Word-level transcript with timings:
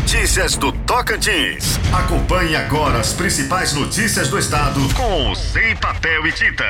Notícias 0.00 0.56
do 0.56 0.72
Tocantins. 0.72 1.78
Acompanhe 1.92 2.56
agora 2.56 2.98
as 2.98 3.12
principais 3.12 3.74
notícias 3.74 4.28
do 4.28 4.38
estado 4.38 4.80
com 4.94 5.34
Sem 5.34 5.76
Papel 5.76 6.26
e 6.26 6.32
Tinta. 6.32 6.64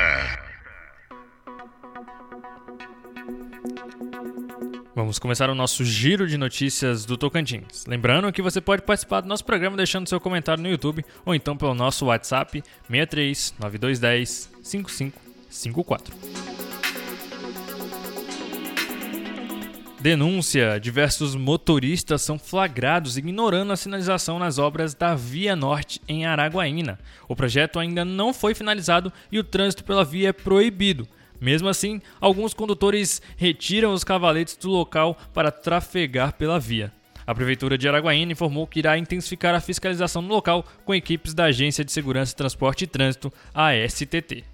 Vamos 4.93 5.17
começar 5.17 5.49
o 5.49 5.55
nosso 5.55 5.85
giro 5.85 6.27
de 6.27 6.37
notícias 6.37 7.05
do 7.05 7.17
Tocantins. 7.17 7.85
Lembrando 7.87 8.31
que 8.33 8.41
você 8.41 8.59
pode 8.59 8.81
participar 8.81 9.21
do 9.21 9.29
nosso 9.29 9.45
programa 9.45 9.77
deixando 9.77 10.09
seu 10.09 10.19
comentário 10.19 10.61
no 10.61 10.69
YouTube 10.69 11.03
ou 11.25 11.33
então 11.33 11.55
pelo 11.55 11.73
nosso 11.73 12.07
WhatsApp 12.07 12.61
63 12.89 13.53
9210 13.57 14.49
5554. 14.61 16.13
Denúncia: 20.01 20.79
diversos 20.79 21.35
motoristas 21.35 22.23
são 22.23 22.39
flagrados 22.39 23.17
ignorando 23.17 23.71
a 23.71 23.77
sinalização 23.77 24.39
nas 24.39 24.57
obras 24.57 24.95
da 24.95 25.13
Via 25.13 25.55
Norte 25.55 26.01
em 26.07 26.25
Araguaína. 26.25 26.97
O 27.27 27.35
projeto 27.35 27.77
ainda 27.77 28.03
não 28.03 28.33
foi 28.33 28.55
finalizado 28.55 29.13
e 29.31 29.37
o 29.37 29.43
trânsito 29.43 29.83
pela 29.83 30.03
via 30.03 30.29
é 30.29 30.33
proibido. 30.33 31.07
Mesmo 31.39 31.69
assim, 31.69 32.01
alguns 32.19 32.51
condutores 32.51 33.21
retiram 33.37 33.93
os 33.93 34.03
cavaletes 34.03 34.55
do 34.55 34.71
local 34.71 35.15
para 35.35 35.51
trafegar 35.51 36.33
pela 36.33 36.59
via. 36.59 36.91
A 37.25 37.35
Prefeitura 37.35 37.77
de 37.77 37.87
Araguaína 37.87 38.31
informou 38.31 38.65
que 38.65 38.79
irá 38.79 38.97
intensificar 38.97 39.53
a 39.53 39.61
fiscalização 39.61 40.23
no 40.23 40.29
local 40.29 40.65
com 40.83 40.95
equipes 40.95 41.35
da 41.35 41.45
Agência 41.45 41.85
de 41.85 41.91
Segurança, 41.91 42.35
Transporte 42.35 42.85
e 42.85 42.87
Trânsito, 42.87 43.31
ASTT. 43.53 44.50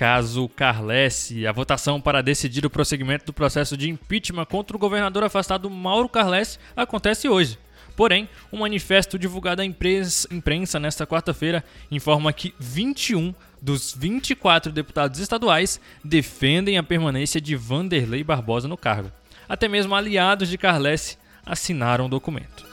Caso 0.00 0.48
Carlesse. 0.48 1.46
A 1.46 1.52
votação 1.52 2.00
para 2.00 2.22
decidir 2.22 2.64
o 2.64 2.70
prosseguimento 2.70 3.26
do 3.26 3.34
processo 3.34 3.76
de 3.76 3.90
impeachment 3.90 4.46
contra 4.46 4.74
o 4.74 4.80
governador 4.80 5.22
afastado 5.24 5.68
Mauro 5.68 6.08
Carlesse 6.08 6.58
acontece 6.74 7.28
hoje. 7.28 7.58
Porém, 7.94 8.26
um 8.50 8.60
manifesto 8.60 9.18
divulgado 9.18 9.60
à 9.60 9.64
imprensa 9.66 10.80
nesta 10.80 11.06
quarta-feira 11.06 11.62
informa 11.90 12.32
que 12.32 12.54
21 12.58 13.34
dos 13.60 13.94
24 13.94 14.72
deputados 14.72 15.20
estaduais 15.20 15.78
defendem 16.02 16.78
a 16.78 16.82
permanência 16.82 17.38
de 17.38 17.54
Vanderlei 17.54 18.24
Barbosa 18.24 18.66
no 18.66 18.78
cargo. 18.78 19.12
Até 19.46 19.68
mesmo 19.68 19.94
aliados 19.94 20.48
de 20.48 20.56
Carlesse 20.56 21.18
assinaram 21.44 22.06
o 22.06 22.08
documento. 22.08 22.69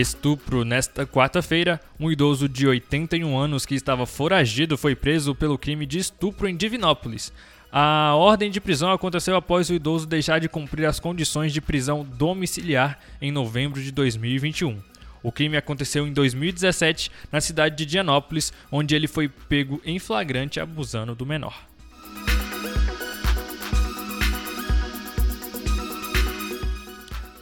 Estupro. 0.00 0.64
Nesta 0.64 1.06
quarta-feira, 1.06 1.80
um 1.98 2.10
idoso 2.10 2.48
de 2.48 2.66
81 2.66 3.38
anos 3.38 3.64
que 3.64 3.74
estava 3.74 4.04
foragido 4.04 4.76
foi 4.76 4.94
preso 4.94 5.34
pelo 5.34 5.56
crime 5.56 5.86
de 5.86 5.98
estupro 5.98 6.46
em 6.46 6.56
Divinópolis. 6.56 7.32
A 7.72 8.14
ordem 8.14 8.50
de 8.50 8.60
prisão 8.60 8.92
aconteceu 8.92 9.34
após 9.36 9.70
o 9.70 9.74
idoso 9.74 10.06
deixar 10.06 10.38
de 10.38 10.48
cumprir 10.48 10.86
as 10.86 11.00
condições 11.00 11.52
de 11.52 11.60
prisão 11.60 12.04
domiciliar 12.04 12.98
em 13.20 13.32
novembro 13.32 13.82
de 13.82 13.90
2021. 13.90 14.80
O 15.22 15.32
crime 15.32 15.56
aconteceu 15.56 16.06
em 16.06 16.12
2017 16.12 17.10
na 17.32 17.40
cidade 17.40 17.76
de 17.76 17.86
Dianópolis, 17.86 18.52
onde 18.70 18.94
ele 18.94 19.08
foi 19.08 19.28
pego 19.28 19.80
em 19.84 19.98
flagrante 19.98 20.60
abusando 20.60 21.14
do 21.14 21.26
menor. 21.26 21.75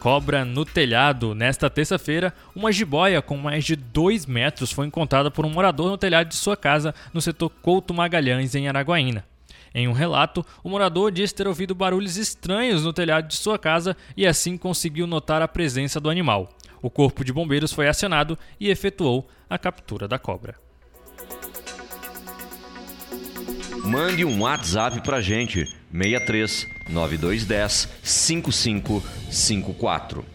Cobra 0.05 0.45
no 0.45 0.63
telhado. 0.63 1.33
Nesta 1.33 1.67
terça-feira, 1.67 2.31
uma 2.55 2.71
jiboia 2.71 3.23
com 3.23 3.37
mais 3.37 3.65
de 3.65 3.75
2 3.75 4.27
metros 4.27 4.71
foi 4.71 4.85
encontrada 4.85 5.31
por 5.31 5.47
um 5.47 5.49
morador 5.49 5.89
no 5.89 5.97
telhado 5.97 6.27
de 6.27 6.35
sua 6.35 6.55
casa 6.55 6.93
no 7.11 7.19
setor 7.19 7.49
Couto 7.49 7.91
Magalhães, 7.91 8.53
em 8.53 8.67
Araguaína. 8.67 9.25
Em 9.73 9.87
um 9.87 9.93
relato, 9.93 10.45
o 10.63 10.69
morador 10.69 11.11
disse 11.11 11.33
ter 11.33 11.47
ouvido 11.47 11.73
barulhos 11.73 12.17
estranhos 12.17 12.83
no 12.83 12.93
telhado 12.93 13.27
de 13.27 13.35
sua 13.35 13.57
casa 13.57 13.97
e 14.15 14.27
assim 14.27 14.57
conseguiu 14.57 15.07
notar 15.07 15.41
a 15.41 15.47
presença 15.47 15.99
do 15.99 16.07
animal. 16.07 16.51
O 16.83 16.89
corpo 16.91 17.25
de 17.25 17.33
bombeiros 17.33 17.73
foi 17.73 17.87
acionado 17.87 18.37
e 18.59 18.69
efetuou 18.69 19.27
a 19.49 19.57
captura 19.57 20.07
da 20.07 20.19
cobra. 20.19 20.64
Mande 23.85 24.25
um 24.25 24.41
WhatsApp 24.41 24.99
pra 25.01 25.21
gente 25.21 25.63
63 25.91 26.67
9210 26.89 27.87
5554. 28.03 30.34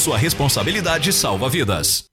sua 0.00 0.18
responsabilidade 0.18 1.12
salva 1.12 1.48
vidas. 1.48 2.09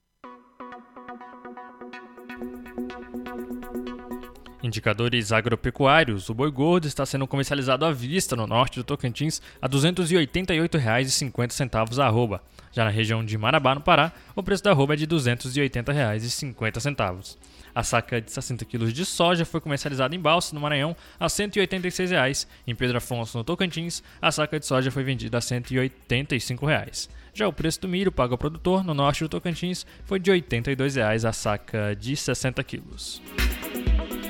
Indicadores 4.62 5.30
agropecuários. 5.30 6.28
O 6.28 6.34
boi 6.34 6.50
gordo 6.50 6.88
está 6.88 7.06
sendo 7.06 7.28
comercializado 7.28 7.84
à 7.84 7.92
vista 7.92 8.34
no 8.34 8.44
norte 8.46 8.80
do 8.80 8.84
Tocantins 8.84 9.40
a 9.62 9.66
R$ 9.66 9.72
288,50 9.72 11.98
a 11.98 12.06
arroba. 12.06 12.42
Já 12.72 12.84
na 12.84 12.90
região 12.90 13.24
de 13.24 13.38
Marabá, 13.38 13.72
no 13.74 13.80
Pará, 13.80 14.12
o 14.34 14.42
preço 14.42 14.64
da 14.64 14.72
arroba 14.72 14.94
é 14.94 14.96
de 14.96 15.04
R$ 15.04 15.10
280,50. 15.10 17.36
A 17.74 17.82
saca 17.84 18.20
de 18.20 18.32
60 18.32 18.64
kg 18.64 18.92
de 18.92 19.04
soja 19.04 19.44
foi 19.44 19.60
comercializada 19.60 20.16
em 20.16 20.20
Balsa, 20.20 20.54
no 20.54 20.60
Maranhão, 20.60 20.96
a 21.20 21.28
186 21.28 22.10
reais. 22.10 22.48
Em 22.66 22.74
Pedro 22.74 22.96
Afonso, 22.98 23.38
no 23.38 23.44
Tocantins, 23.44 24.02
a 24.20 24.32
saca 24.32 24.58
de 24.58 24.66
soja 24.66 24.90
foi 24.90 25.04
vendida 25.04 25.38
a 25.38 25.40
185 25.40 26.66
reais. 26.66 27.08
Já 27.32 27.46
o 27.46 27.52
preço 27.52 27.82
do 27.82 27.88
milho 27.88 28.10
pago 28.10 28.34
ao 28.34 28.38
produtor 28.38 28.82
no 28.82 28.92
norte 28.92 29.22
do 29.22 29.28
Tocantins 29.28 29.86
foi 30.04 30.18
de 30.18 30.32
R$ 30.32 30.42
82,00 30.42 31.28
a 31.28 31.32
saca 31.32 31.94
de 31.94 32.16
60 32.16 32.64
quilos. 32.64 33.22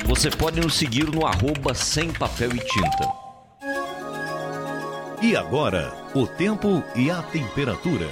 Você 0.08 0.30
pode 0.30 0.58
nos 0.58 0.72
seguir 0.72 1.04
no 1.04 1.26
arroba 1.26 1.74
sem 1.74 2.10
papel 2.10 2.56
e 2.56 2.60
tinta. 2.60 3.12
E 5.20 5.36
agora, 5.36 5.92
o 6.14 6.26
tempo 6.26 6.82
e 6.96 7.10
a 7.10 7.22
temperatura. 7.22 8.08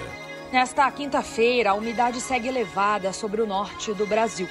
Nesta 0.52 0.90
quinta-feira, 0.90 1.70
a 1.70 1.74
umidade 1.74 2.20
segue 2.20 2.48
elevada 2.48 3.14
sobre 3.14 3.40
o 3.40 3.46
norte 3.46 3.94
do 3.94 4.06
Brasil. 4.06 4.46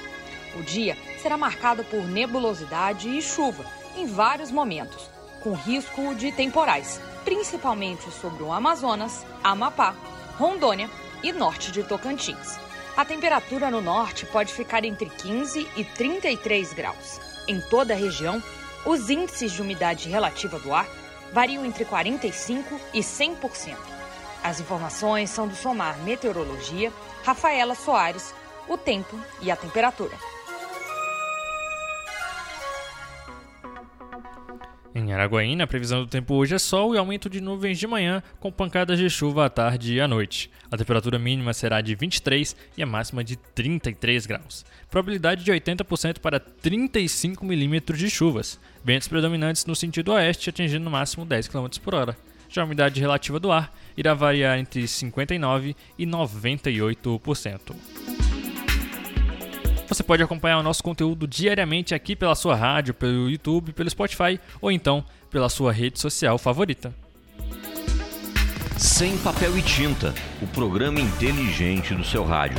O 0.58 0.62
dia 0.64 0.98
será 1.22 1.36
marcado 1.36 1.84
por 1.84 2.02
nebulosidade 2.02 3.08
e 3.08 3.22
chuva 3.22 3.64
em 3.96 4.06
vários 4.06 4.50
momentos, 4.50 5.08
com 5.40 5.52
risco 5.52 6.16
de 6.16 6.32
temporais, 6.32 7.00
principalmente 7.24 8.10
sobre 8.10 8.42
o 8.42 8.52
Amazonas, 8.52 9.24
Amapá 9.44 9.94
Rondônia 10.36 10.90
e 11.22 11.30
norte 11.32 11.70
de 11.70 11.84
Tocantins. 11.84 12.58
A 12.96 13.04
temperatura 13.04 13.70
no 13.70 13.80
norte 13.80 14.26
pode 14.26 14.52
ficar 14.52 14.84
entre 14.84 15.08
15 15.08 15.68
e 15.76 15.84
33 15.84 16.72
graus. 16.72 17.35
Em 17.48 17.60
toda 17.60 17.94
a 17.94 17.96
região, 17.96 18.42
os 18.84 19.08
índices 19.10 19.52
de 19.52 19.62
umidade 19.62 20.08
relativa 20.08 20.58
do 20.58 20.74
ar 20.74 20.86
variam 21.32 21.64
entre 21.64 21.84
45 21.84 22.80
e 22.92 23.00
100%. 23.00 23.76
As 24.42 24.60
informações 24.60 25.30
são 25.30 25.48
do 25.48 25.56
Somar 25.56 25.98
Meteorologia, 26.02 26.92
Rafaela 27.24 27.74
Soares, 27.74 28.32
o 28.68 28.76
tempo 28.76 29.18
e 29.40 29.50
a 29.50 29.56
temperatura. 29.56 30.16
Em 34.98 35.12
Araguaína, 35.12 35.64
a 35.64 35.66
previsão 35.66 36.00
do 36.00 36.06
tempo 36.06 36.32
hoje 36.32 36.54
é 36.54 36.58
sol 36.58 36.94
e 36.94 36.98
aumento 36.98 37.28
de 37.28 37.38
nuvens 37.38 37.78
de 37.78 37.86
manhã, 37.86 38.22
com 38.40 38.50
pancadas 38.50 38.98
de 38.98 39.10
chuva 39.10 39.44
à 39.44 39.50
tarde 39.50 39.92
e 39.92 40.00
à 40.00 40.08
noite. 40.08 40.50
A 40.70 40.76
temperatura 40.78 41.18
mínima 41.18 41.52
será 41.52 41.82
de 41.82 41.94
23 41.94 42.56
e 42.78 42.82
a 42.82 42.86
máxima 42.86 43.22
de 43.22 43.36
33 43.36 44.24
graus. 44.24 44.64
Probabilidade 44.90 45.44
de 45.44 45.52
80% 45.52 46.18
para 46.18 46.40
35 46.40 47.44
milímetros 47.44 47.98
de 47.98 48.08
chuvas. 48.08 48.58
Ventos 48.82 49.06
predominantes 49.06 49.66
no 49.66 49.76
sentido 49.76 50.12
oeste, 50.12 50.48
atingindo 50.48 50.86
no 50.86 50.90
máximo 50.90 51.26
10 51.26 51.48
km 51.48 51.66
por 51.84 51.94
hora. 51.94 52.16
Já 52.48 52.62
a 52.62 52.64
umidade 52.64 52.98
relativa 52.98 53.38
do 53.38 53.52
ar 53.52 53.70
irá 53.98 54.14
variar 54.14 54.58
entre 54.58 54.84
59% 54.84 55.76
e 55.98 56.06
98%. 56.06 57.76
Você 59.88 60.02
pode 60.02 60.22
acompanhar 60.22 60.58
o 60.58 60.62
nosso 60.62 60.82
conteúdo 60.82 61.26
diariamente 61.26 61.94
aqui 61.94 62.16
pela 62.16 62.34
sua 62.34 62.56
rádio, 62.56 62.92
pelo 62.92 63.30
YouTube, 63.30 63.72
pelo 63.72 63.88
Spotify 63.88 64.40
ou 64.60 64.70
então 64.70 65.04
pela 65.30 65.48
sua 65.48 65.72
rede 65.72 66.00
social 66.00 66.38
favorita. 66.38 66.94
Sem 68.76 69.16
papel 69.18 69.56
e 69.56 69.62
tinta, 69.62 70.14
o 70.42 70.46
programa 70.48 71.00
inteligente 71.00 71.94
do 71.94 72.04
seu 72.04 72.24
rádio. 72.24 72.58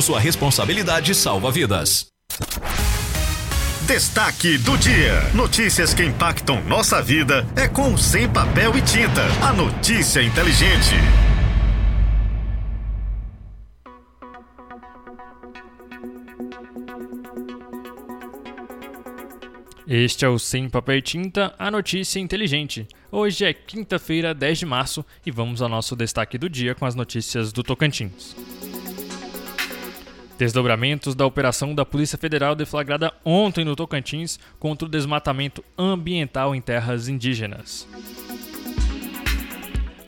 sua 0.00 0.18
responsabilidade 0.18 1.14
salva 1.14 1.50
vidas. 1.50 2.06
Destaque 3.86 4.58
do 4.58 4.76
dia. 4.76 5.20
Notícias 5.34 5.94
que 5.94 6.02
impactam 6.02 6.60
nossa 6.64 7.00
vida 7.00 7.46
é 7.54 7.68
com 7.68 7.96
Sem 7.96 8.28
Papel 8.28 8.76
e 8.76 8.82
Tinta. 8.82 9.22
A 9.42 9.52
notícia 9.52 10.22
inteligente. 10.22 10.96
Este 19.86 20.24
é 20.24 20.28
o 20.28 20.36
Sem 20.36 20.68
Papel 20.68 20.96
e 20.96 21.02
Tinta, 21.02 21.54
a 21.56 21.70
notícia 21.70 22.18
inteligente. 22.18 22.88
Hoje 23.12 23.44
é 23.44 23.52
quinta-feira, 23.52 24.34
10 24.34 24.58
de 24.58 24.66
março, 24.66 25.04
e 25.24 25.30
vamos 25.30 25.62
ao 25.62 25.68
nosso 25.68 25.94
destaque 25.94 26.36
do 26.36 26.50
dia 26.50 26.74
com 26.74 26.84
as 26.84 26.96
notícias 26.96 27.52
do 27.52 27.62
Tocantins. 27.62 28.34
Desdobramentos 30.38 31.14
da 31.14 31.24
operação 31.24 31.74
da 31.74 31.84
Polícia 31.84 32.18
Federal 32.18 32.54
deflagrada 32.54 33.12
ontem 33.24 33.64
no 33.64 33.74
Tocantins 33.74 34.38
contra 34.58 34.86
o 34.86 34.90
desmatamento 34.90 35.64
ambiental 35.78 36.54
em 36.54 36.60
terras 36.60 37.08
indígenas. 37.08 37.88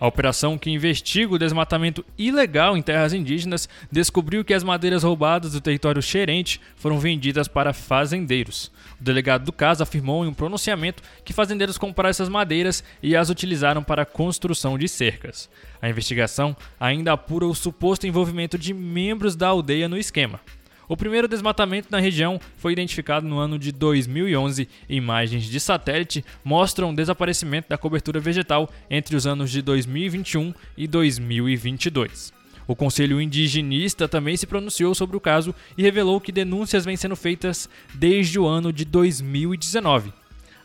A 0.00 0.06
operação 0.06 0.56
que 0.56 0.70
investiga 0.70 1.34
o 1.34 1.38
desmatamento 1.38 2.04
ilegal 2.16 2.76
em 2.76 2.82
terras 2.82 3.12
indígenas 3.12 3.68
descobriu 3.90 4.44
que 4.44 4.54
as 4.54 4.62
madeiras 4.62 5.02
roubadas 5.02 5.52
do 5.52 5.60
território 5.60 6.00
xerente 6.00 6.60
foram 6.76 7.00
vendidas 7.00 7.48
para 7.48 7.72
fazendeiros. 7.72 8.70
O 9.00 9.02
delegado 9.02 9.44
do 9.44 9.52
caso 9.52 9.82
afirmou 9.82 10.24
em 10.24 10.28
um 10.28 10.34
pronunciamento 10.34 11.02
que 11.24 11.32
fazendeiros 11.32 11.76
compraram 11.76 12.10
essas 12.10 12.28
madeiras 12.28 12.84
e 13.02 13.16
as 13.16 13.28
utilizaram 13.28 13.82
para 13.82 14.02
a 14.02 14.06
construção 14.06 14.78
de 14.78 14.88
cercas. 14.88 15.50
A 15.82 15.88
investigação 15.88 16.56
ainda 16.78 17.12
apura 17.12 17.46
o 17.46 17.54
suposto 17.54 18.06
envolvimento 18.06 18.56
de 18.56 18.72
membros 18.72 19.34
da 19.34 19.48
aldeia 19.48 19.88
no 19.88 19.98
esquema. 19.98 20.40
O 20.88 20.96
primeiro 20.96 21.28
desmatamento 21.28 21.88
na 21.90 22.00
região 22.00 22.40
foi 22.56 22.72
identificado 22.72 23.28
no 23.28 23.38
ano 23.38 23.58
de 23.58 23.70
2011 23.70 24.66
e 24.88 24.96
imagens 24.96 25.44
de 25.44 25.60
satélite 25.60 26.24
mostram 26.42 26.90
o 26.90 26.96
desaparecimento 26.96 27.68
da 27.68 27.76
cobertura 27.76 28.18
vegetal 28.18 28.70
entre 28.88 29.14
os 29.14 29.26
anos 29.26 29.50
de 29.50 29.60
2021 29.60 30.54
e 30.78 30.86
2022. 30.86 32.32
O 32.66 32.74
Conselho 32.74 33.20
Indigenista 33.20 34.08
também 34.08 34.36
se 34.36 34.46
pronunciou 34.46 34.94
sobre 34.94 35.16
o 35.16 35.20
caso 35.20 35.54
e 35.76 35.82
revelou 35.82 36.20
que 36.20 36.32
denúncias 36.32 36.86
vêm 36.86 36.96
sendo 36.96 37.16
feitas 37.16 37.68
desde 37.94 38.38
o 38.38 38.46
ano 38.46 38.72
de 38.72 38.86
2019. 38.86 40.10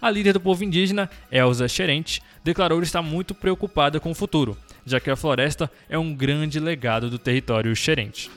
A 0.01 0.09
líder 0.09 0.33
do 0.33 0.39
povo 0.39 0.63
indígena, 0.63 1.09
Elza 1.31 1.67
Xerente, 1.67 2.21
declarou 2.43 2.81
estar 2.81 3.01
muito 3.01 3.33
preocupada 3.33 3.99
com 3.99 4.11
o 4.11 4.15
futuro, 4.15 4.57
já 4.85 4.99
que 4.99 5.09
a 5.09 5.15
floresta 5.15 5.71
é 5.89 5.97
um 5.97 6.13
grande 6.13 6.59
legado 6.59 7.09
do 7.09 7.17
território 7.17 7.73
xerente. 7.75 8.29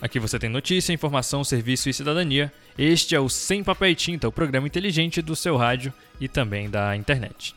Aqui 0.00 0.18
você 0.18 0.38
tem 0.38 0.48
notícia, 0.50 0.92
informação, 0.92 1.42
serviço 1.42 1.88
e 1.88 1.94
cidadania. 1.94 2.52
Este 2.76 3.14
é 3.14 3.20
o 3.20 3.28
Sem 3.28 3.64
Papel 3.64 3.90
e 3.90 3.94
Tinta, 3.94 4.28
o 4.28 4.32
programa 4.32 4.66
inteligente 4.66 5.22
do 5.22 5.34
seu 5.34 5.56
rádio 5.56 5.92
e 6.20 6.28
também 6.28 6.68
da 6.68 6.94
internet. 6.96 7.54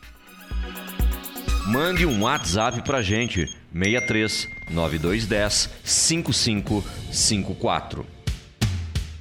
Mande 1.67 2.05
um 2.05 2.23
WhatsApp 2.23 2.81
pra 2.81 3.01
gente, 3.01 3.45
63 3.73 4.47
9210 4.71 5.69
5554. 5.83 8.05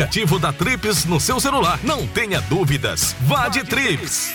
aplicativo 0.00 0.38
da 0.38 0.50
Trips 0.50 1.04
no 1.04 1.20
seu 1.20 1.38
celular. 1.38 1.78
Não 1.82 2.06
tenha 2.06 2.40
dúvidas. 2.40 3.14
Vá 3.20 3.48
de 3.48 3.62
Trips. 3.62 4.32